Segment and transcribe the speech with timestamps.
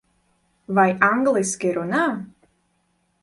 [0.77, 2.01] Vai angliski runā?